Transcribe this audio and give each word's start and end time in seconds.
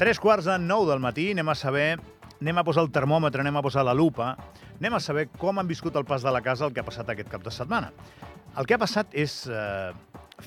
Tres 0.00 0.16
quarts 0.16 0.46
de 0.48 0.54
nou 0.56 0.86
del 0.88 0.96
matí 1.04 1.26
anem 1.34 1.50
a 1.52 1.54
saber, 1.60 1.98
anem 2.40 2.56
a 2.56 2.62
posar 2.64 2.86
el 2.86 2.88
termòmetre, 2.88 3.42
anem 3.44 3.58
a 3.60 3.60
posar 3.60 3.82
la 3.84 3.92
lupa, 3.92 4.30
anem 4.78 4.94
a 4.96 5.00
saber 5.04 5.26
com 5.36 5.60
han 5.60 5.68
viscut 5.68 5.98
el 6.00 6.06
pas 6.08 6.24
de 6.24 6.32
la 6.32 6.40
casa 6.40 6.64
el 6.64 6.72
que 6.72 6.80
ha 6.80 6.86
passat 6.86 7.10
aquest 7.12 7.28
cap 7.28 7.44
de 7.44 7.52
setmana. 7.52 7.90
El 8.56 8.64
que 8.64 8.78
ha 8.78 8.80
passat 8.80 9.12
és 9.12 9.34
eh, 9.52 9.90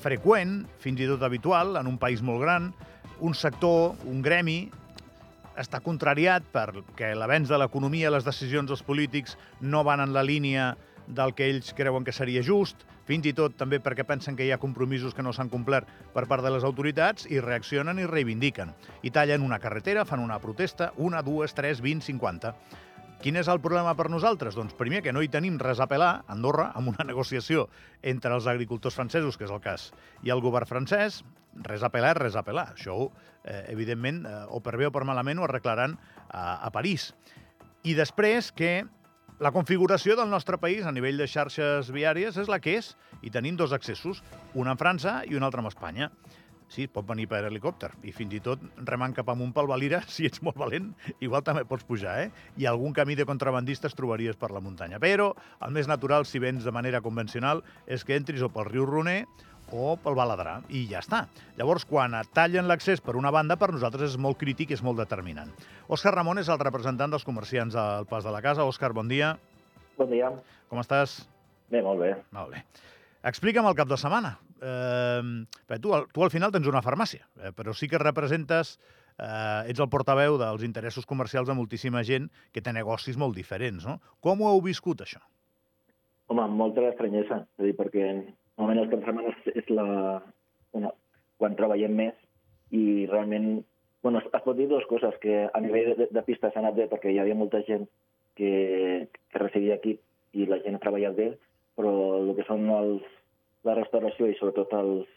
freqüent, 0.02 0.56
fins 0.82 0.98
i 0.98 1.06
tot 1.06 1.22
habitual, 1.22 1.76
en 1.78 1.86
un 1.86 2.00
país 2.02 2.18
molt 2.18 2.42
gran, 2.42 2.72
un 3.22 3.38
sector, 3.38 3.94
un 4.10 4.26
gremi, 4.26 4.56
està 5.54 5.78
contrariat 5.78 6.50
perquè 6.50 7.12
l'avenç 7.14 7.54
de 7.54 7.62
l'economia, 7.62 8.10
les 8.10 8.26
decisions 8.26 8.66
dels 8.66 8.82
polítics 8.82 9.38
no 9.62 9.84
van 9.86 10.02
en 10.02 10.18
la 10.18 10.26
línia 10.26 10.72
del 11.06 11.34
que 11.34 11.48
ells 11.50 11.72
creuen 11.76 12.04
que 12.04 12.12
seria 12.12 12.42
just, 12.42 12.86
fins 13.04 13.26
i 13.28 13.34
tot 13.36 13.56
també 13.60 13.80
perquè 13.82 14.06
pensen 14.08 14.36
que 14.36 14.46
hi 14.46 14.52
ha 14.54 14.60
compromisos 14.62 15.14
que 15.14 15.22
no 15.22 15.32
s'han 15.32 15.52
complert 15.52 15.90
per 16.14 16.24
part 16.30 16.44
de 16.44 16.52
les 16.54 16.64
autoritats 16.64 17.28
i 17.30 17.40
reaccionen 17.40 18.00
i 18.00 18.08
reivindiquen. 18.08 18.72
I 19.02 19.12
tallen 19.12 19.44
una 19.44 19.60
carretera, 19.60 20.06
fan 20.08 20.24
una 20.24 20.40
protesta, 20.40 20.92
una, 20.96 21.22
dues, 21.22 21.54
tres, 21.54 21.82
vint, 21.84 22.02
cinquanta. 22.02 22.54
Quin 23.24 23.38
és 23.40 23.48
el 23.48 23.60
problema 23.64 23.94
per 23.96 24.10
nosaltres? 24.12 24.56
Doncs 24.58 24.74
primer 24.76 25.00
que 25.04 25.12
no 25.14 25.22
hi 25.24 25.30
tenim 25.32 25.54
res 25.60 25.78
a 25.80 25.86
pelar, 25.88 26.26
Andorra, 26.28 26.70
amb 26.76 26.90
una 26.92 27.06
negociació 27.10 27.68
entre 28.02 28.34
els 28.36 28.48
agricultors 28.50 28.98
francesos, 28.98 29.38
que 29.40 29.46
és 29.46 29.54
el 29.54 29.62
cas, 29.64 29.92
i 30.24 30.32
el 30.34 30.42
govern 30.44 30.68
francès, 30.68 31.22
res 31.64 31.84
a 31.86 31.88
pelar, 31.94 32.18
res 32.18 32.36
a 32.36 32.42
pelar. 32.44 32.66
Això, 32.74 32.98
eh, 33.44 33.62
evidentment, 33.72 34.24
eh, 34.28 34.42
o 34.52 34.60
per 34.60 34.76
bé 34.76 34.90
o 34.90 34.92
per 34.92 35.06
malament, 35.08 35.40
ho 35.40 35.46
arreglaran 35.48 35.96
a, 36.28 36.66
a 36.66 36.70
París. 36.74 37.12
I 37.84 37.96
després 37.96 38.50
que 38.52 38.84
la 39.42 39.50
configuració 39.50 40.14
del 40.14 40.30
nostre 40.30 40.60
país 40.62 40.86
a 40.86 40.92
nivell 40.94 41.18
de 41.18 41.26
xarxes 41.26 41.88
viàries 41.90 42.36
és 42.38 42.46
la 42.46 42.60
que 42.62 42.76
és, 42.78 42.92
i 43.18 43.32
tenim 43.34 43.56
dos 43.58 43.72
accessos, 43.74 44.20
un 44.54 44.70
en 44.70 44.78
França 44.78 45.22
i 45.26 45.34
un 45.34 45.42
altre 45.42 45.58
amb 45.58 45.72
Espanya. 45.72 46.10
Sí, 46.70 46.86
pot 46.86 47.06
venir 47.08 47.26
per 47.28 47.42
helicòpter, 47.44 47.90
i 48.06 48.12
fins 48.14 48.32
i 48.38 48.40
tot 48.42 48.62
remant 48.86 49.12
cap 49.14 49.28
amunt 49.28 49.50
pel 49.52 49.66
Valira, 49.68 50.00
si 50.14 50.28
ets 50.30 50.38
molt 50.42 50.56
valent, 50.62 50.92
igual 51.18 51.42
també 51.42 51.64
pots 51.66 51.82
pujar, 51.86 52.14
eh? 52.22 52.30
I 52.62 52.68
algun 52.70 52.94
camí 52.94 53.18
de 53.18 53.26
contrabandistes 53.26 53.98
trobaries 53.98 54.38
per 54.38 54.52
la 54.54 54.62
muntanya. 54.62 55.02
Però 55.02 55.32
el 55.66 55.74
més 55.74 55.90
natural, 55.90 56.26
si 56.30 56.38
vens 56.38 56.62
de 56.64 56.72
manera 56.74 57.02
convencional, 57.02 57.64
és 57.86 58.06
que 58.06 58.14
entris 58.14 58.42
o 58.42 58.52
pel 58.54 58.70
riu 58.70 58.86
Roner 58.86 59.24
o 59.74 59.96
pel 59.98 60.14
Baladrà, 60.14 60.60
i 60.70 60.84
ja 60.90 61.02
està. 61.02 61.24
Llavors, 61.58 61.84
quan 61.88 62.14
tallen 62.36 62.68
l'accés 62.70 63.02
per 63.02 63.16
una 63.18 63.32
banda, 63.34 63.58
per 63.58 63.72
nosaltres 63.74 64.14
és 64.14 64.20
molt 64.20 64.38
crític 64.38 64.70
i 64.70 64.78
és 64.78 64.84
molt 64.86 65.02
determinant. 65.02 65.50
Òscar 65.90 66.14
Ramon 66.14 66.38
és 66.42 66.48
el 66.52 66.62
representant 66.62 67.10
dels 67.10 67.26
comerciants 67.26 67.74
al 67.74 68.06
Pas 68.10 68.24
de 68.24 68.32
la 68.32 68.42
Casa. 68.44 68.66
Òscar, 68.68 68.94
bon 68.94 69.10
dia. 69.10 69.34
Bon 69.98 70.10
dia. 70.10 70.30
Com 70.70 70.80
estàs? 70.82 71.24
Bé, 71.70 71.82
molt 71.82 72.00
bé. 72.02 72.14
Molt 72.34 72.54
bé. 72.54 72.62
Explica'm 73.24 73.66
el 73.66 73.76
cap 73.76 73.90
de 73.90 73.98
setmana. 73.98 74.36
Eh, 74.64 75.78
tu, 75.82 75.94
tu 76.12 76.24
al 76.24 76.32
final 76.32 76.52
tens 76.54 76.68
una 76.70 76.84
farmàcia, 76.84 77.26
eh, 77.40 77.50
però 77.56 77.74
sí 77.76 77.88
que 77.90 78.00
representes, 78.00 78.76
eh, 79.18 79.70
ets 79.72 79.80
el 79.80 79.90
portaveu 79.92 80.38
dels 80.40 80.64
interessos 80.66 81.06
comercials 81.06 81.48
de 81.48 81.56
moltíssima 81.56 82.04
gent 82.06 82.30
que 82.52 82.62
té 82.62 82.72
negocis 82.72 83.18
molt 83.20 83.36
diferents, 83.36 83.86
no? 83.88 83.98
Com 84.20 84.42
ho 84.42 84.52
heu 84.52 84.62
viscut, 84.64 85.02
això? 85.04 85.22
Home, 86.28 86.44
amb 86.46 86.56
molta 86.56 86.84
estranyesa, 86.88 87.42
és 87.44 87.60
a 87.60 87.66
dir, 87.66 87.74
perquè 87.76 88.06
normalment 88.58 88.84
els 88.84 88.90
caps 88.92 89.02
de 89.02 89.06
setmana 89.10 89.54
és, 89.60 89.70
la... 89.70 89.86
Bueno, 90.74 90.92
quan 91.38 91.56
treballem 91.58 91.94
més 91.98 92.18
i 92.74 93.06
realment... 93.10 93.64
Bueno, 94.04 94.20
es, 94.20 94.28
es 94.36 94.44
pot 94.44 94.56
dir 94.58 94.68
dues 94.68 94.84
coses, 94.90 95.14
que 95.22 95.44
a 95.46 95.60
nivell 95.64 95.94
de, 95.98 96.08
de 96.12 96.22
pista 96.26 96.50
s'ha 96.52 96.60
anat 96.60 96.76
bé 96.76 96.88
perquè 96.90 97.12
hi 97.12 97.20
havia 97.22 97.38
molta 97.38 97.62
gent 97.68 97.86
que, 98.36 99.08
que 99.32 99.40
residia 99.40 99.78
aquí 99.78 99.96
i 100.34 100.48
la 100.50 100.60
gent 100.64 100.76
ha 100.76 100.82
treballat 100.82 101.16
bé, 101.16 101.30
però 101.78 101.92
el 102.18 102.34
que 102.36 102.46
són 102.48 102.68
els, 102.74 103.04
la 103.64 103.76
restauració 103.78 104.28
i 104.28 104.36
sobretot 104.38 104.74
els, 104.76 105.08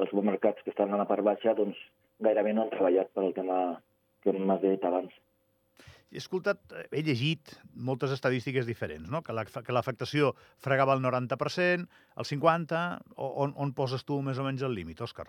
els 0.00 0.10
supermercats 0.10 0.64
que 0.64 0.72
estan 0.74 0.92
a 0.94 1.00
la 1.00 1.06
part 1.08 1.24
baixa, 1.26 1.54
doncs 1.54 1.78
gairebé 2.24 2.54
no 2.54 2.64
han 2.64 2.72
treballat 2.74 3.12
per 3.14 3.26
el 3.28 3.36
tema 3.36 3.60
que 4.24 4.34
m'has 4.36 4.62
dit 4.64 4.84
abans. 4.84 5.12
He 6.10 6.18
escoltat, 6.18 6.58
eh, 6.74 6.86
he 6.90 7.02
llegit 7.06 7.52
moltes 7.74 8.10
estadístiques 8.10 8.66
diferents, 8.66 9.08
no? 9.10 9.22
que 9.22 9.32
la- 9.32 9.44
l'afectació 9.68 10.34
fregava 10.58 10.94
el 10.96 11.02
90%, 11.04 11.86
el 12.16 12.24
50%, 12.24 12.98
o, 13.14 13.28
on, 13.44 13.54
on 13.56 13.72
poses 13.72 14.02
tu 14.04 14.20
més 14.22 14.38
o 14.38 14.44
menys 14.44 14.62
el 14.66 14.74
límit, 14.74 15.00
Òscar? 15.00 15.28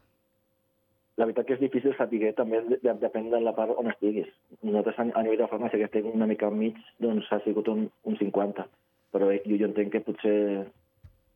La 1.19 1.25
veritat 1.27 1.45
que 1.45 1.53
és 1.53 1.59
difícil 1.61 1.93
saber, 1.97 2.31
també 2.33 2.61
de, 2.65 2.79
de, 2.81 2.93
depèn 2.97 3.29
de 3.29 3.39
la 3.43 3.53
part 3.53 3.75
on 3.77 3.91
estiguis. 3.91 4.29
Nosaltres 4.63 4.97
a, 4.97 5.21
nivell 5.21 5.37
de 5.43 5.49
farmàcia, 5.51 5.77
que 5.77 5.85
estem 5.89 6.07
una 6.09 6.25
mica 6.25 6.47
al 6.47 6.55
mig, 6.57 6.77
doncs 7.03 7.27
ha 7.29 7.41
sigut 7.45 7.67
un, 7.69 7.83
un 8.09 8.17
50. 8.17 8.65
Però 9.13 9.29
eh, 9.29 9.41
jo, 9.45 9.57
jo 9.59 9.67
entenc 9.69 9.91
que 9.93 10.01
potser 10.07 10.35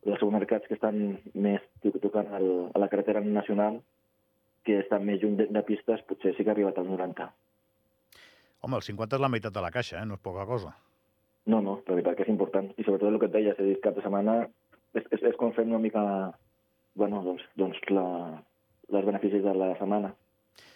els 0.06 0.18
supermercats 0.18 0.66
que 0.66 0.74
estan 0.74 1.18
més 1.34 1.62
to- 1.84 1.94
tocant 2.02 2.32
el, 2.40 2.48
a 2.74 2.82
la 2.82 2.88
carretera 2.90 3.20
nacional, 3.22 3.78
que 4.66 4.80
estan 4.80 5.04
més 5.06 5.20
lluny 5.22 5.36
de, 5.38 5.46
de 5.54 5.62
pistes, 5.68 6.02
potser 6.08 6.34
sí 6.34 6.42
que 6.42 6.50
ha 6.50 6.56
arribat 6.56 6.78
al 6.82 6.88
90. 6.90 7.28
Home, 8.66 8.80
el 8.80 8.82
50 8.82 9.14
és 9.14 9.22
la 9.22 9.30
meitat 9.30 9.54
de 9.54 9.62
la 9.62 9.70
caixa, 9.70 10.00
eh? 10.00 10.06
no 10.10 10.16
és 10.18 10.22
poca 10.26 10.44
cosa. 10.48 10.72
No, 11.46 11.60
no, 11.62 11.76
la 11.86 11.94
veritat 11.94 12.16
que 12.18 12.24
és 12.26 12.32
important. 12.32 12.72
I 12.74 12.82
sobretot 12.82 13.12
el 13.12 13.20
que 13.22 13.28
et 13.30 13.34
deia, 13.36 13.52
és 13.54 13.62
dir, 13.62 13.76
cap 13.84 13.94
de 13.94 14.02
setmana 14.02 14.40
és, 14.42 15.04
és, 15.04 15.22
és 15.30 15.36
com 15.38 15.52
fem 15.54 15.70
una 15.70 15.78
mica 15.84 16.02
bueno, 16.98 17.20
doncs, 17.22 17.44
doncs 17.60 17.78
la, 17.92 18.06
les 18.90 19.06
beneficis 19.06 19.44
de 19.44 19.54
la 19.54 19.70
setmana. 19.78 20.10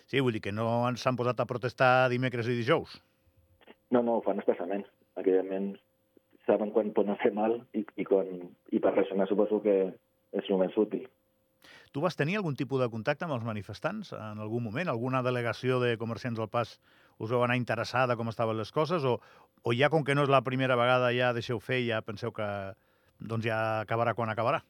Sí, 0.06 0.20
vull 0.22 0.36
dir 0.36 0.44
que 0.44 0.54
no 0.54 0.68
ens 0.86 1.02
s'han 1.02 1.18
posat 1.18 1.42
a 1.42 1.48
protestar 1.50 2.10
dimecres 2.12 2.46
i 2.46 2.58
dijous. 2.60 2.94
No, 3.90 4.04
no, 4.04 4.20
ho 4.20 4.22
fan 4.22 4.38
expressament. 4.38 4.86
Evidentment, 5.18 5.72
saben 6.46 6.70
quan 6.74 6.94
poden 6.94 7.18
fer 7.24 7.32
mal 7.34 7.58
i, 7.74 7.82
i, 7.82 8.06
quan, 8.06 8.30
i 8.70 8.78
per 8.78 8.94
reaccionar 8.94 9.26
suposo 9.30 9.58
que 9.66 9.80
és 9.90 10.50
el 10.50 10.62
més 10.62 10.78
útil. 10.78 11.08
Tu 11.90 11.98
vas 12.02 12.14
tenir 12.14 12.38
algun 12.38 12.54
tipus 12.54 12.78
de 12.78 12.90
contacte 12.90 13.26
amb 13.26 13.34
els 13.34 13.46
manifestants 13.46 14.12
en 14.14 14.38
algun 14.38 14.62
moment? 14.62 14.88
Alguna 14.88 15.24
delegació 15.26 15.80
de 15.82 15.96
comerciants 15.98 16.38
al 16.38 16.50
pas 16.52 16.76
us 17.20 17.30
veu 17.30 17.44
anar 17.44 17.58
interessada 17.60 18.16
com 18.16 18.32
estaven 18.32 18.58
les 18.58 18.72
coses? 18.72 19.04
O, 19.04 19.18
o 19.62 19.74
ja, 19.76 19.90
com 19.92 20.04
que 20.04 20.16
no 20.16 20.24
és 20.24 20.32
la 20.32 20.42
primera 20.46 20.78
vegada, 20.80 21.12
ja 21.16 21.34
deixeu 21.36 21.60
fer 21.60 21.82
i 21.82 21.90
ja 21.90 22.00
penseu 22.02 22.32
que 22.32 22.48
doncs 23.20 23.46
ja 23.46 23.58
acabarà 23.84 24.16
quan 24.16 24.32
acabarà? 24.32 24.62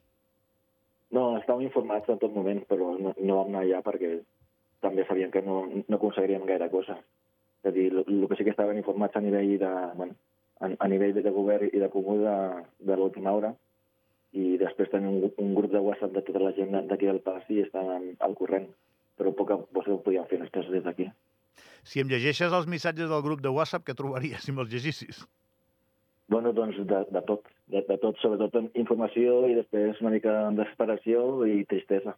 No, 1.15 1.37
estàvem 1.39 1.65
informats 1.67 2.11
en 2.11 2.19
tot 2.19 2.35
moment, 2.35 2.61
però 2.67 2.93
no, 2.99 3.15
no 3.17 3.39
vam 3.39 3.49
anar 3.51 3.63
allà 3.65 3.81
perquè 3.85 4.19
també 4.83 5.05
sabíem 5.07 5.31
que 5.31 5.41
no, 5.45 5.63
no 5.87 5.97
aconseguiríem 5.97 6.45
gaire 6.47 6.69
cosa. 6.71 6.97
És 7.61 7.69
a 7.69 7.73
dir, 7.75 7.89
el, 7.93 8.27
que 8.27 8.37
sí 8.37 8.45
que 8.47 8.53
estaven 8.53 8.79
informats 8.79 9.17
a 9.17 9.23
nivell 9.23 9.57
de, 9.61 9.71
bueno, 9.95 10.15
a, 10.59 10.71
a 10.71 10.87
nivell 10.91 11.13
de 11.17 11.33
govern 11.35 11.69
i 11.71 11.83
de 11.83 11.89
comú 11.93 12.17
de, 12.23 12.37
de 12.87 12.97
l'última 12.97 13.35
hora, 13.37 13.51
i 14.31 14.55
després 14.59 14.89
tenim 14.91 15.19
un, 15.19 15.33
un 15.43 15.51
grup 15.55 15.73
de 15.73 15.83
WhatsApp 15.83 16.15
de 16.15 16.23
tota 16.27 16.43
la 16.45 16.53
gent 16.55 16.73
d'aquí 16.87 17.09
del 17.09 17.19
pas 17.25 17.43
i 17.51 17.59
estan 17.65 18.15
al 18.19 18.37
corrent, 18.39 18.69
però 19.19 19.35
poc 19.35 19.51
a 19.51 19.59
poc 19.61 19.91
ho 19.91 19.99
podíem 20.05 20.27
fer 20.31 20.39
coses 20.47 20.71
des 20.71 20.87
d'aquí. 20.87 21.09
Si 21.83 22.01
em 22.01 22.09
llegeixes 22.09 22.53
els 22.53 22.67
missatges 22.69 23.09
del 23.09 23.23
grup 23.25 23.41
de 23.41 23.51
WhatsApp, 23.53 23.85
què 23.87 23.95
trobaries 23.97 24.43
si 24.45 24.53
me'ls 24.53 24.69
llegissis? 24.71 25.23
Bueno, 26.31 26.53
doncs 26.55 26.77
de, 26.87 26.99
de 27.11 27.21
tot, 27.27 27.47
de, 27.73 27.81
de 27.87 27.97
tot, 27.99 28.19
sobretot 28.21 28.55
informació 28.79 29.41
i 29.51 29.55
després 29.57 29.99
una 30.03 30.13
mica 30.13 30.35
de 30.45 30.61
desesperació 30.61 31.23
i 31.49 31.65
tristesa. 31.67 32.13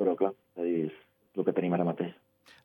Però 0.00 0.16
clar, 0.18 0.34
és, 0.60 0.92
el 1.36 1.46
que 1.46 1.54
tenim 1.56 1.76
ara 1.76 1.86
mateix. 1.88 2.12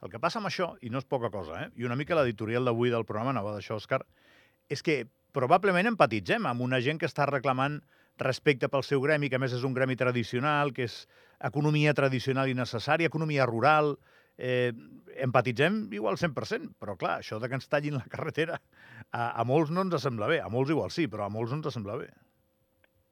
El 0.03 0.11
que 0.11 0.19
passa 0.19 0.41
amb 0.41 0.49
això, 0.49 0.73
i 0.83 0.91
no 0.91 0.99
és 0.99 1.07
poca 1.07 1.29
cosa, 1.31 1.61
eh? 1.63 1.69
i 1.79 1.87
una 1.87 1.95
mica 1.95 2.17
l'editorial 2.17 2.67
d'avui 2.67 2.91
del 2.91 3.05
programa 3.07 3.31
anava 3.31 3.53
d'això, 3.55 3.77
Òscar, 3.79 4.01
és 4.71 4.83
que 4.83 5.03
probablement 5.35 5.87
empatitzem 5.91 6.47
amb 6.49 6.65
una 6.65 6.81
gent 6.83 6.99
que 6.99 7.07
està 7.07 7.27
reclamant 7.29 7.79
respecte 8.19 8.69
pel 8.71 8.83
seu 8.87 9.01
gremi, 9.03 9.29
que 9.29 9.39
a 9.39 9.43
més 9.43 9.55
és 9.55 9.63
un 9.67 9.75
gremi 9.75 9.95
tradicional, 9.99 10.71
que 10.75 10.87
és 10.89 11.05
economia 11.43 11.93
tradicional 11.93 12.51
i 12.51 12.57
necessària, 12.57 13.11
economia 13.13 13.47
rural... 13.47 13.95
Eh, 14.37 14.73
empatitzem 15.23 15.85
igual 15.95 16.17
100%, 16.19 16.73
però 16.79 16.97
clar, 16.99 17.19
això 17.21 17.39
de 17.39 17.47
que 17.47 17.55
ens 17.55 17.69
tallin 17.71 17.97
la 17.99 18.07
carretera 18.13 18.59
a, 19.11 19.31
a 19.31 19.43
molts 19.47 19.71
no 19.71 19.85
ens 19.85 20.01
sembla 20.03 20.27
bé, 20.31 20.41
a 20.43 20.51
molts 20.51 20.73
igual 20.75 20.91
sí, 20.91 21.07
però 21.11 21.27
a 21.27 21.31
molts 21.31 21.53
no 21.53 21.61
ens 21.61 21.75
sembla 21.75 21.97
bé. 22.01 22.09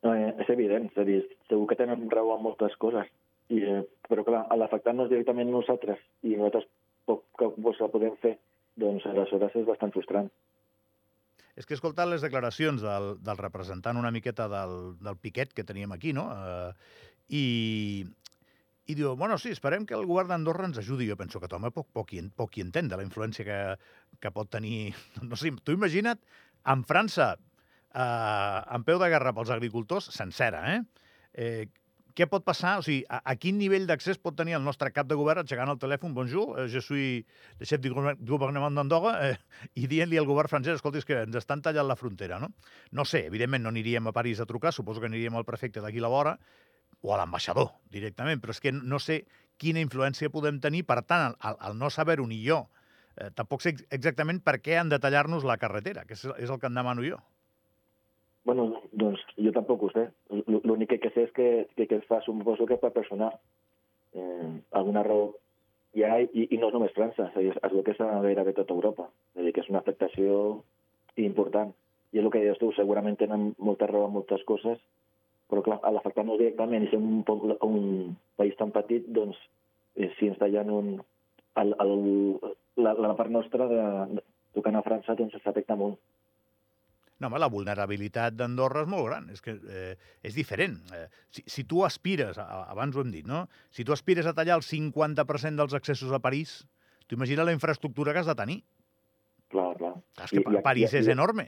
No, 0.04 0.12
eh, 0.12 0.34
és 0.44 0.50
evident, 0.52 0.90
és 0.92 1.00
a 1.00 1.08
dir, 1.08 1.22
segur 1.48 1.68
que 1.70 1.80
tenen 1.80 2.10
raó 2.12 2.36
en 2.36 2.44
moltes 2.44 2.76
coses, 2.82 3.08
i, 3.50 3.62
eh, 3.64 3.84
però 4.10 4.26
clar, 4.28 4.46
a 4.52 4.58
l'afectar-nos 4.60 5.12
directament 5.12 5.52
nosaltres 5.52 6.02
i 6.28 6.36
nosaltres 6.36 6.68
poc 7.08 7.24
que 7.40 7.50
cosa 7.64 7.92
podem 7.92 8.18
fer, 8.24 8.36
doncs 8.80 9.06
aleshores 9.08 9.56
és 9.60 9.68
bastant 9.68 9.94
frustrant. 9.96 10.28
És 11.54 11.68
que 11.68 11.76
he 11.76 11.78
escoltat 11.78 12.10
les 12.10 12.24
declaracions 12.26 12.82
del, 12.82 13.14
del 13.22 13.40
representant 13.40 14.00
una 14.00 14.12
miqueta 14.12 14.48
del, 14.50 14.96
del 15.04 15.20
piquet 15.22 15.54
que 15.54 15.66
teníem 15.68 15.92
aquí, 15.94 16.14
no? 16.18 16.26
Eh, 16.34 16.72
i, 17.30 17.44
i 18.86 18.96
diu, 18.96 19.14
bueno, 19.16 19.38
sí, 19.40 19.54
esperem 19.56 19.86
que 19.88 19.96
el 19.96 20.08
govern 20.10 20.34
d'Andorra 20.34 20.68
ens 20.68 20.80
ajudi. 20.82 21.08
Jo 21.08 21.16
penso 21.20 21.40
que 21.40 21.48
home 21.56 21.72
poc, 21.72 21.88
poc, 21.96 22.12
hi, 22.14 22.24
poc 22.36 22.58
hi 22.58 22.66
entén 22.66 22.90
de 22.92 23.00
la 23.00 23.06
influència 23.06 23.46
que, 23.48 23.60
que 24.20 24.32
pot 24.36 24.50
tenir... 24.52 24.92
No 25.30 25.40
sé, 25.40 25.54
tu 25.64 25.76
imagina't, 25.76 26.20
en 26.74 26.84
França, 26.88 27.34
eh, 27.94 28.60
en 28.76 28.84
peu 28.84 29.00
de 29.00 29.10
guerra 29.14 29.34
pels 29.36 29.54
agricultors, 29.56 30.12
sencera, 30.16 30.66
eh? 30.76 30.84
eh 31.34 31.64
què 32.14 32.28
pot 32.30 32.44
passar? 32.46 32.76
O 32.78 32.84
sigui, 32.86 33.02
a, 33.10 33.20
a 33.26 33.34
quin 33.42 33.56
nivell 33.58 33.88
d'accés 33.90 34.20
pot 34.22 34.36
tenir 34.38 34.54
el 34.54 34.62
nostre 34.62 34.92
cap 34.94 35.08
de 35.10 35.16
govern 35.18 35.42
aixecant 35.42 35.72
el 35.72 35.80
telèfon, 35.82 36.14
bonjour, 36.14 36.52
eh, 36.62 36.68
je 36.70 36.82
suis 36.84 37.24
le 37.60 37.66
chef 37.66 37.82
du 37.82 37.90
gouver- 37.90 38.20
gouvernement 38.20 38.76
d'Andorra, 38.78 39.16
eh, 39.30 39.40
i 39.82 39.88
dient-li 39.90 40.20
al 40.22 40.30
govern 40.30 40.52
francès, 40.52 40.78
escolta, 40.78 41.02
és 41.02 41.10
que 41.10 41.24
ens 41.24 41.40
estan 41.40 41.64
tallant 41.66 41.90
la 41.90 41.98
frontera, 41.98 42.38
no? 42.44 42.52
No 42.92 43.08
sé, 43.10 43.26
evidentment 43.32 43.66
no 43.66 43.74
aniríem 43.74 44.12
a 44.12 44.14
París 44.14 44.44
a 44.44 44.46
trucar, 44.46 44.76
suposo 44.76 45.02
que 45.02 45.10
aniríem 45.10 45.40
al 45.40 45.48
prefecte 45.48 45.82
d'aquí 45.82 46.04
la 46.04 46.14
vora, 46.14 46.38
o 47.04 47.12
a 47.14 47.20
l'ambaixador, 47.20 47.74
directament, 47.92 48.40
però 48.42 48.56
és 48.56 48.62
que 48.64 48.72
no 48.74 49.00
sé 49.04 49.26
quina 49.60 49.84
influència 49.84 50.32
podem 50.34 50.60
tenir. 50.64 50.86
Per 50.88 51.02
tant, 51.04 51.36
al, 51.40 51.60
al 51.60 51.78
no 51.78 51.92
saber-ho 51.94 52.26
ni 52.28 52.40
jo, 52.46 52.64
eh, 53.20 53.30
tampoc 53.36 53.62
sé 53.62 53.76
exactament 53.92 54.40
per 54.44 54.58
què 54.64 54.80
han 54.80 54.90
de 54.90 55.02
tallar-nos 55.04 55.46
la 55.48 55.60
carretera, 55.62 56.08
que 56.08 56.18
és, 56.18 56.26
és 56.40 56.50
el 56.50 56.60
que 56.62 56.72
em 56.72 56.80
demano 56.80 57.06
jo. 57.06 57.20
Bueno, 58.48 58.68
doncs 58.92 59.22
jo 59.40 59.54
tampoc 59.56 59.84
ho 59.84 59.92
sé. 59.94 60.08
L'únic 60.48 60.98
que 61.00 61.12
sé 61.14 61.28
és 61.28 61.36
que, 61.36 61.50
que, 61.78 61.88
que 61.92 62.02
fa, 62.10 62.20
suposo 62.26 62.68
que 62.68 62.80
per 62.80 62.92
personal. 62.96 63.38
Eh, 64.14 64.50
alguna 64.80 65.04
raó 65.04 65.32
hi 65.94 66.04
ha, 66.04 66.18
i, 66.24 66.48
i 66.50 66.58
no 66.60 66.70
és 66.70 66.76
només 66.76 66.96
França, 66.96 67.30
és 67.30 67.38
a 67.38 67.44
dir, 67.44 67.54
es 67.54 67.86
que 67.86 67.94
és 67.94 68.02
a 68.04 68.10
gairebé 68.26 68.56
tota 68.58 68.76
Europa. 68.76 69.08
És 69.38 69.46
dir, 69.46 69.54
que 69.56 69.64
és 69.64 69.72
una 69.72 69.84
afectació 69.84 70.64
important. 71.22 71.72
I 72.14 72.20
és 72.20 72.26
el 72.26 72.34
que 72.34 72.44
dius 72.44 72.60
tu, 72.62 72.72
segurament 72.76 73.18
tenen 73.20 73.52
molta 73.60 73.88
raó 73.90 74.08
en 74.10 74.16
moltes 74.18 74.44
coses, 74.50 74.82
però 75.52 75.64
clar, 75.66 75.80
a 75.84 75.92
l'afectar-nos 75.94 76.40
directament 76.40 76.86
i 76.86 76.92
ser 76.92 77.00
un, 77.00 77.24
un 77.68 78.16
país 78.40 78.56
tan 78.60 78.72
petit, 78.76 79.08
doncs, 79.16 79.38
eh, 79.96 80.10
si 80.18 80.32
ens 80.32 80.40
tallen 80.42 80.72
un, 80.74 80.94
el, 81.62 81.76
el, 81.84 81.94
la, 82.82 82.96
la 82.98 83.14
part 83.20 83.32
nostra 83.34 83.68
de, 83.70 83.84
de 84.16 84.26
tocant 84.58 84.78
a 84.78 84.84
França, 84.86 85.16
doncs 85.18 85.38
s'afecta 85.44 85.78
molt. 85.80 86.00
No, 87.22 87.30
home, 87.30 87.40
la 87.40 87.48
vulnerabilitat 87.48 88.36
d'Andorra 88.36 88.84
és 88.84 88.90
molt 88.92 89.06
gran, 89.08 89.30
és 89.32 89.40
que 89.44 89.54
eh, 89.56 89.94
és 90.26 90.36
diferent. 90.36 90.76
Eh, 90.98 91.06
si, 91.32 91.44
si 91.48 91.64
tu 91.70 91.86
aspires, 91.88 92.40
abans 92.42 92.98
ho 92.98 93.04
hem 93.04 93.14
dit, 93.14 93.28
no? 93.30 93.46
Si 93.72 93.86
tu 93.88 93.96
aspires 93.96 94.28
a 94.28 94.34
tallar 94.36 94.58
el 94.60 94.66
50% 94.66 95.62
dels 95.62 95.78
accessos 95.78 96.12
a 96.12 96.20
París, 96.24 96.64
tu 97.08 97.16
imagina 97.16 97.46
la 97.48 97.56
infraestructura 97.56 98.12
que 98.12 98.24
has 98.24 98.32
de 98.32 98.36
tenir. 98.36 98.60
Clar, 99.54 99.70
clar. 99.78 99.94
És 100.26 100.34
que 100.34 100.42
I, 100.42 100.64
París 100.66 100.92
i, 100.92 101.00
és 101.00 101.08
i, 101.08 101.14
enorme. 101.14 101.48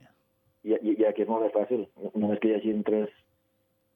I, 0.64 0.78
i, 0.78 0.96
I 1.02 1.10
aquí 1.10 1.26
és 1.26 1.32
molt 1.32 1.44
més 1.48 1.56
fàcil. 1.56 1.84
Només 2.14 2.40
que 2.40 2.54
hi 2.54 2.58
hagi 2.60 2.76
tres, 2.88 3.12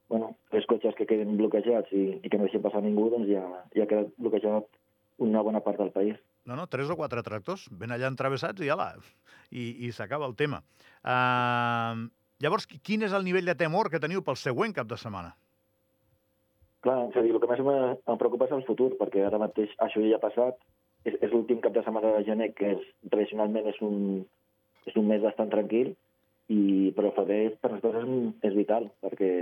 bueno, 0.10 0.36
tres 0.50 0.66
cotxes 0.66 0.96
que 0.98 1.08
queden 1.08 1.38
bloquejats 1.38 1.94
i, 1.94 2.04
i 2.18 2.30
que 2.30 2.38
no 2.38 2.48
deixen 2.48 2.64
passar 2.66 2.82
ningú, 2.84 3.08
doncs 3.14 3.30
ja, 3.30 3.46
ja 3.76 3.86
ha 3.86 3.90
quedat 3.90 4.14
bloquejat 4.18 4.68
una 5.24 5.44
bona 5.46 5.62
part 5.62 5.80
del 5.80 5.92
país. 5.94 6.18
No, 6.50 6.56
no, 6.58 6.66
tres 6.68 6.90
o 6.90 6.98
quatre 6.98 7.22
tractors 7.24 7.68
ben 7.70 7.94
allà 7.94 8.10
entravessats 8.10 8.64
i 8.64 8.72
ja 8.72 8.78
la... 8.80 8.94
I, 9.50 9.88
i 9.88 9.88
s'acaba 9.90 10.28
el 10.30 10.36
tema. 10.38 10.60
Uh, 11.02 12.06
llavors, 12.38 12.68
quin 12.86 13.02
és 13.08 13.14
el 13.18 13.24
nivell 13.26 13.48
de 13.50 13.56
temor 13.58 13.90
que 13.90 14.02
teniu 14.02 14.22
pel 14.26 14.38
següent 14.38 14.76
cap 14.78 14.86
de 14.90 14.98
setmana? 15.02 15.32
Clar, 16.86 17.00
és 17.10 17.18
a 17.18 17.24
dir, 17.26 17.32
el 17.34 17.42
que 17.42 17.50
més 17.50 17.64
em 17.66 18.20
preocupa 18.22 18.46
és 18.46 18.54
el 18.56 18.62
futur, 18.68 18.92
perquè 19.00 19.24
ara 19.26 19.42
mateix 19.42 19.74
això 19.82 20.04
ja 20.06 20.20
ha 20.20 20.22
passat, 20.22 20.62
és, 21.02 21.18
és 21.18 21.34
l'últim 21.34 21.64
cap 21.64 21.74
de 21.74 21.82
setmana 21.82 22.14
de 22.20 22.28
gener, 22.30 22.52
que 22.54 22.76
és, 22.76 22.86
tradicionalment 23.10 23.72
és 23.74 23.82
un, 23.86 23.98
és 24.86 25.02
un 25.02 25.10
mes 25.10 25.26
bastant 25.26 25.50
tranquil, 25.50 25.96
i, 26.50 26.62
però 26.96 27.12
febrer 27.18 27.42
per 27.58 27.74
nosaltres 27.74 28.06
és, 28.06 28.32
és 28.52 28.56
vital, 28.62 28.88
perquè 29.02 29.34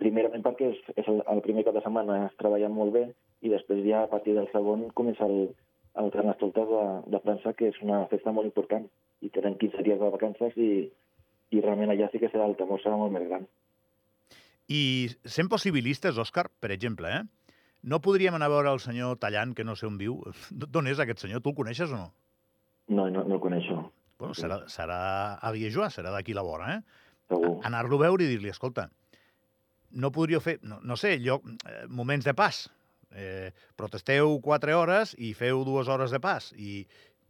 primerament 0.00 0.44
perquè 0.44 0.70
és, 0.72 0.80
és 0.96 1.08
el, 1.12 1.20
el 1.30 1.42
primer 1.44 1.64
cap 1.66 1.76
de 1.76 1.82
setmana 1.84 2.24
es 2.26 2.36
treballa 2.40 2.70
molt 2.72 2.94
bé, 2.96 3.04
i 3.44 3.52
després 3.52 3.84
ja 3.86 4.04
a 4.04 4.10
partir 4.10 4.34
del 4.36 4.48
segon 4.54 4.88
comença 4.96 5.26
el, 5.28 5.52
el 6.00 6.10
Carnestoltes 6.14 6.68
de, 6.68 6.84
de 7.14 7.22
França, 7.24 7.54
que 7.56 7.70
és 7.72 7.80
una 7.84 8.02
festa 8.12 8.32
molt 8.36 8.48
important, 8.48 8.86
i 9.20 9.32
tenen 9.34 9.58
15 9.60 9.84
dies 9.86 10.00
de 10.00 10.12
vacances 10.12 10.56
i, 10.56 10.70
i 11.52 11.60
realment 11.60 11.92
allà 11.92 12.08
sí 12.10 12.20
que 12.22 12.30
serà 12.32 12.46
el 12.48 12.56
temor 12.58 12.80
serà 12.82 12.96
molt 13.00 13.14
més 13.16 13.26
gran. 13.28 13.46
I 14.70 14.82
sent 15.26 15.50
possibilistes, 15.50 16.18
Òscar, 16.22 16.46
per 16.62 16.70
exemple, 16.70 17.10
eh? 17.10 17.22
no 17.82 18.00
podríem 18.04 18.36
anar 18.36 18.50
a 18.50 18.54
veure 18.54 18.72
el 18.74 18.80
senyor 18.82 19.16
Tallant, 19.18 19.54
que 19.56 19.64
no 19.64 19.74
sé 19.76 19.88
on 19.88 19.96
viu. 20.00 20.20
D'on 20.50 20.90
és 20.90 21.00
aquest 21.00 21.24
senyor? 21.24 21.42
Tu 21.42 21.52
el 21.52 21.58
coneixes 21.58 21.90
o 21.90 21.98
no? 21.98 22.10
No, 22.90 23.08
no, 23.10 23.24
no 23.24 23.36
el 23.38 23.42
coneixo. 23.42 23.82
Bueno, 24.20 24.36
serà, 24.36 24.60
serà 24.68 25.00
a 25.40 25.52
Liejoa, 25.54 25.88
serà 25.90 26.12
d'aquí 26.12 26.34
la 26.36 26.44
vora, 26.44 26.74
eh? 26.76 27.06
Segur. 27.30 27.54
Anar-lo 27.64 27.96
a 28.00 28.04
veure 28.04 28.26
i 28.26 28.28
dir-li, 28.28 28.50
escolta, 28.52 28.90
no 29.92 30.12
podríeu 30.14 30.40
fer, 30.40 30.58
no, 30.62 30.78
no 30.82 30.96
sé, 30.96 31.16
lloc, 31.18 31.46
eh, 31.66 31.86
moments 31.88 32.26
de 32.28 32.34
pas, 32.34 32.68
Eh, 33.10 33.50
protesteu 33.74 34.36
quatre 34.38 34.74
hores 34.78 35.16
i 35.18 35.32
feu 35.34 35.64
dues 35.66 35.88
hores 35.90 36.12
de 36.14 36.20
pas 36.22 36.52
i, 36.54 36.84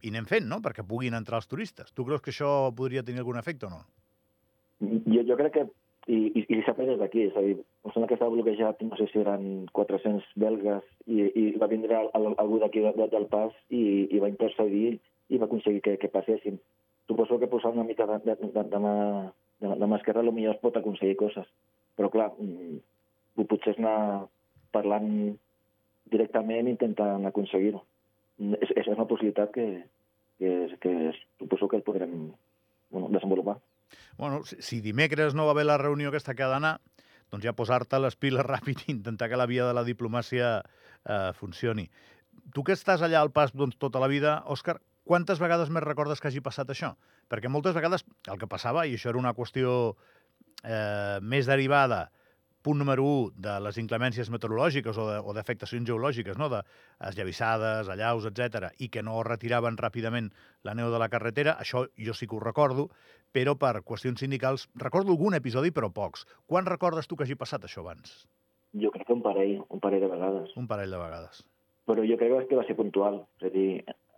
i 0.04 0.10
anem 0.12 0.26
fent, 0.28 0.44
no?, 0.48 0.58
perquè 0.60 0.84
puguin 0.84 1.16
entrar 1.16 1.40
els 1.40 1.48
turistes. 1.48 1.94
Tu 1.96 2.04
creus 2.04 2.20
que 2.20 2.34
això 2.34 2.50
podria 2.76 3.04
tenir 3.06 3.22
algun 3.22 3.40
efecte 3.40 3.68
o 3.68 3.70
no? 3.72 3.80
Jo, 4.80 5.22
jo 5.24 5.38
crec 5.40 5.54
que, 5.56 5.64
i, 6.12 6.18
i, 6.36 6.44
i 6.52 6.60
s'ha 6.66 6.76
des 6.76 7.00
d'aquí, 7.00 7.24
és 7.30 7.36
a 7.36 7.44
dir, 7.46 7.56
em 7.56 7.94
sembla 7.94 8.10
que 8.10 8.18
estava 8.18 8.34
bloquejat, 8.34 8.84
no 8.84 9.00
sé 9.00 9.08
si 9.08 9.22
eren 9.22 9.66
400 9.76 10.28
belgues, 10.44 10.84
i, 11.06 11.24
i 11.32 11.46
va 11.60 11.70
vindre 11.72 11.96
algú 12.12 12.60
d'aquí 12.60 12.84
de, 12.84 12.92
del 13.00 13.28
pas 13.32 13.56
i, 13.68 13.82
i 14.12 14.20
va 14.20 14.28
intercedir 14.32 14.98
i 15.30 15.40
va 15.40 15.48
aconseguir 15.48 15.80
que, 15.84 15.96
que 16.02 16.12
passessin. 16.12 16.60
Suposo 17.08 17.40
que 17.40 17.48
posar 17.48 17.72
una 17.72 17.88
mica 17.88 18.04
de, 18.06 18.20
de, 18.26 18.36
de, 18.40 18.68
de, 18.68 18.84
mà, 18.84 18.94
de, 19.64 19.76
de 19.80 19.88
mà 19.88 19.96
esquerra 19.96 20.24
potser 20.28 20.50
es 20.52 20.64
pot 20.64 20.76
aconseguir 20.76 21.16
coses, 21.24 21.48
però 21.96 22.10
clar, 22.12 22.30
mm, 22.38 23.44
potser 23.48 23.74
és 23.74 23.80
anar 23.80 24.26
parlant 24.74 25.08
directament 26.10 26.68
intentant 26.68 27.26
aconseguir-ho. 27.28 27.82
És, 28.60 28.70
és 28.76 28.88
una 28.88 29.06
possibilitat 29.08 29.52
que, 29.54 29.66
que, 30.40 30.52
que 30.80 30.94
suposo 31.38 31.68
que 31.68 31.82
podrem 31.84 32.30
bueno, 32.90 33.08
desenvolupar. 33.12 33.58
Bueno, 34.16 34.42
si, 34.44 34.60
si 34.62 34.80
dimecres 34.80 35.34
no 35.34 35.46
va 35.46 35.54
haver 35.56 35.66
la 35.66 35.78
reunió 35.78 36.08
aquesta 36.10 36.34
que 36.34 36.46
ha 36.46 36.52
d'anar, 36.52 36.78
doncs 37.30 37.46
ja 37.46 37.56
posar-te 37.56 38.00
les 38.02 38.16
piles 38.18 38.46
ràpid 38.46 38.86
i 38.86 38.94
intentar 38.94 39.30
que 39.30 39.38
la 39.38 39.48
via 39.50 39.66
de 39.68 39.74
la 39.76 39.86
diplomàcia 39.86 40.60
eh, 40.60 41.32
funcioni. 41.38 41.88
Tu 42.54 42.64
que 42.66 42.74
estàs 42.74 43.02
allà 43.06 43.20
al 43.20 43.32
pas 43.34 43.52
doncs, 43.54 43.78
tota 43.78 44.00
la 44.02 44.08
vida, 44.10 44.40
Òscar, 44.50 44.80
quantes 45.06 45.40
vegades 45.42 45.70
més 45.70 45.84
recordes 45.84 46.20
que 46.20 46.30
hagi 46.30 46.42
passat 46.42 46.70
això? 46.70 46.94
Perquè 47.30 47.50
moltes 47.50 47.76
vegades 47.76 48.04
el 48.30 48.40
que 48.40 48.50
passava, 48.50 48.86
i 48.86 48.96
això 48.96 49.12
era 49.12 49.20
una 49.20 49.34
qüestió 49.34 49.94
eh, 50.64 51.18
més 51.22 51.46
derivada 51.50 52.08
punt 52.62 52.78
número 52.78 53.04
1 53.04 53.40
de 53.40 53.54
les 53.64 53.78
inclemències 53.80 54.28
meteorològiques 54.32 54.98
o 55.00 55.32
d'afectacions 55.36 55.86
geològiques, 55.88 56.36
no? 56.38 56.50
de 56.52 56.60
esllavissades, 57.08 57.88
allaus, 57.88 58.26
etc 58.28 58.70
i 58.78 58.90
que 58.92 59.02
no 59.02 59.22
retiraven 59.24 59.78
ràpidament 59.80 60.28
la 60.68 60.74
neu 60.76 60.90
de 60.92 61.00
la 61.00 61.08
carretera, 61.08 61.56
això 61.60 61.86
jo 61.96 62.16
sí 62.16 62.28
que 62.28 62.36
ho 62.36 62.42
recordo, 62.42 62.90
però 63.32 63.56
per 63.56 63.80
qüestions 63.86 64.20
sindicals 64.20 64.68
recordo 64.74 65.14
algun 65.14 65.38
episodi, 65.38 65.72
però 65.72 65.90
pocs. 65.94 66.26
Quan 66.46 66.68
recordes 66.68 67.08
tu 67.08 67.16
que 67.16 67.24
hagi 67.24 67.38
passat 67.38 67.64
això 67.64 67.84
abans? 67.84 68.26
Jo 68.80 68.92
crec 68.94 69.08
que 69.08 69.16
un 69.16 69.22
parell, 69.22 69.56
un 69.68 69.80
parell 69.80 70.04
de 70.04 70.10
vegades. 70.12 70.52
Un 70.60 70.68
parell 70.70 70.92
de 70.92 71.00
vegades. 71.00 71.42
Però 71.88 72.04
jo 72.06 72.18
crec 72.20 72.46
que 72.50 72.58
va 72.58 72.66
ser 72.68 72.76
puntual. 72.78 73.22
És 73.40 73.48
a 73.48 73.54
dir, 73.54 73.68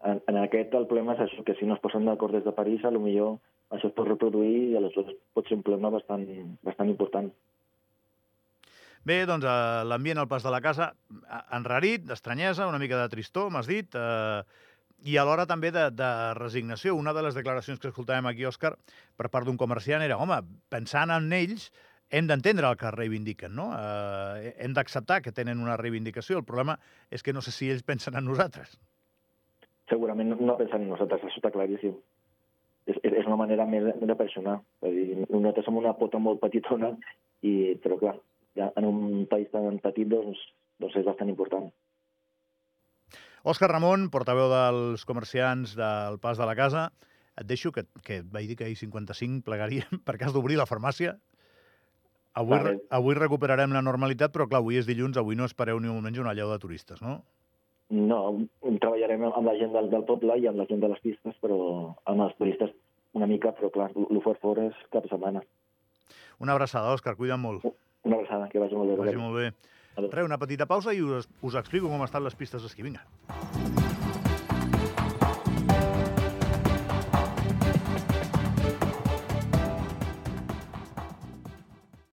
en, 0.04 0.20
en 0.28 0.40
aquest 0.42 0.74
el 0.76 0.88
problema 0.90 1.14
és 1.14 1.22
això, 1.24 1.44
que 1.46 1.54
si 1.60 1.68
no 1.68 1.78
es 1.78 1.84
posen 1.84 2.08
d'acord 2.08 2.34
des 2.36 2.44
de 2.44 2.52
París, 2.56 2.84
a 2.84 2.90
lo 2.92 3.00
millor 3.00 3.38
això 3.72 3.88
es 3.88 3.96
pot 3.96 4.08
reproduir 4.08 4.70
i 4.70 4.76
aleshores 4.78 5.16
pot 5.34 5.48
ser 5.48 5.58
un 5.58 5.64
problema 5.66 5.90
bastant, 5.94 6.26
bastant 6.66 6.92
important. 6.92 7.30
Bé, 9.08 9.23
doncs 9.26 9.47
eh, 9.49 9.85
l'ambient 9.88 10.20
al 10.23 10.28
pas 10.30 10.44
de 10.47 10.50
la 10.54 10.61
casa, 10.62 10.92
enrarit, 11.56 12.04
d'estranyesa, 12.06 12.68
una 12.70 12.78
mica 12.78 13.00
de 13.00 13.08
tristor, 13.11 13.49
m'has 13.50 13.66
dit, 13.66 13.97
eh, 13.99 14.42
i 15.02 15.16
alhora 15.18 15.49
també 15.50 15.73
de, 15.75 15.88
de 15.90 16.11
resignació. 16.38 16.94
Una 16.94 17.14
de 17.16 17.25
les 17.26 17.35
declaracions 17.35 17.80
que 17.82 17.90
escoltàvem 17.90 18.28
aquí, 18.30 18.47
Òscar, 18.47 18.76
per 19.18 19.32
part 19.32 19.49
d'un 19.49 19.58
comerciant 19.58 20.04
era, 20.06 20.20
home, 20.23 20.38
pensant 20.70 21.11
en 21.11 21.26
ells, 21.35 21.73
hem 22.12 22.28
d'entendre 22.28 22.68
el 22.68 22.78
que 22.78 22.92
reivindiquen, 22.94 23.54
no? 23.56 23.70
Eh, 23.75 24.54
hem 24.62 24.76
d'acceptar 24.76 25.23
que 25.25 25.35
tenen 25.35 25.64
una 25.64 25.78
reivindicació. 25.80 26.38
El 26.38 26.47
problema 26.47 26.78
és 27.11 27.25
que 27.25 27.35
no 27.35 27.42
sé 27.42 27.54
si 27.56 27.73
ells 27.73 27.82
pensen 27.88 28.20
en 28.20 28.28
nosaltres. 28.28 28.76
Segurament 29.90 30.37
no 30.37 30.58
pensen 30.61 30.85
en 30.85 30.92
nosaltres, 30.92 31.25
això 31.25 31.42
està 31.42 31.50
claríssim. 31.50 31.97
És, 32.90 32.98
és 33.02 33.26
una 33.28 33.38
manera 33.38 33.66
més 33.68 33.84
de, 33.86 33.94
de 34.08 34.16
personar. 34.18 34.58
És 34.82 34.94
dir, 34.96 35.20
nosaltres 35.28 35.68
som 35.68 35.78
una 35.78 35.94
pota 35.98 36.18
molt 36.22 36.42
petitona, 36.42 36.92
i, 37.46 37.76
però 37.82 37.98
clar, 38.00 38.16
en 38.66 38.88
un 38.88 39.24
país 39.30 39.50
tan 39.52 39.78
petit 39.82 40.10
doncs, 40.10 40.40
doncs 40.82 40.98
és 40.98 41.06
bastant 41.06 41.30
important. 41.30 41.70
Òscar 43.42 43.72
Ramon, 43.72 44.06
portaveu 44.14 44.50
dels 44.50 45.02
comerciants 45.06 45.74
del 45.78 46.18
Pas 46.22 46.38
de 46.38 46.46
la 46.46 46.54
Casa, 46.58 46.90
et 47.38 47.48
deixo 47.48 47.72
que, 47.74 47.86
que 48.06 48.20
et 48.20 48.26
vaig 48.30 48.46
dir 48.50 48.56
que 48.58 48.66
ahir 48.68 48.78
55 48.78 49.42
plegaríem 49.46 50.02
perquè 50.06 50.28
has 50.28 50.34
d'obrir 50.36 50.58
la 50.60 50.68
farmàcia. 50.68 51.16
Avui, 52.38 52.56
vale. 52.56 52.76
avui 52.88 53.16
recuperarem 53.18 53.74
la 53.74 53.82
normalitat, 53.84 54.32
però 54.32 54.46
clar, 54.48 54.62
avui 54.62 54.78
és 54.80 54.86
dilluns, 54.88 55.18
avui 55.20 55.36
no 55.36 55.44
espereu 55.48 55.80
ni 55.80 55.90
un 55.90 55.98
moment 55.98 56.22
una 56.22 56.32
llau 56.36 56.52
de 56.52 56.60
turistes, 56.62 57.02
no? 57.04 57.20
No, 57.92 58.20
treballarem 58.80 59.26
amb 59.28 59.44
la 59.44 59.56
gent 59.61 59.75
del, 59.75 59.90
del 59.92 60.06
poble 60.08 60.38
i 60.40 60.46
amb 60.49 60.62
la 60.62 60.66
gent 60.70 60.80
de 60.80 60.88
les 60.88 61.02
pistes, 61.04 61.37
però 61.44 61.58
amb 62.08 62.25
els 62.25 62.38
turistes 62.38 62.72
una 63.18 63.28
mica, 63.28 63.52
però 63.58 63.68
clar, 63.75 63.90
l'ofert 64.08 64.40
fora 64.40 64.64
és 64.70 64.78
cap 64.94 65.04
setmana. 65.11 65.42
Una 66.40 66.56
abraçada, 66.56 66.94
Òscar, 66.96 67.14
cuida't 67.18 67.40
molt. 67.42 67.68
Una 68.08 68.18
abraçada, 68.18 68.49
que 68.49 68.62
vagi 68.62 68.78
molt 68.78 68.94
bé. 68.94 68.96
Que 68.96 69.04
vagi 69.04 69.20
molt 69.20 69.38
bé. 69.38 69.52
Re, 70.08 70.25
una 70.25 70.40
petita 70.40 70.66
pausa 70.66 70.96
i 70.96 71.04
us, 71.04 71.28
us 71.44 71.58
explico 71.61 71.92
com 71.92 72.06
estan 72.06 72.25
les 72.25 72.38
pistes 72.38 72.64
d'esquí. 72.64 72.88
Vinga. 72.88 73.04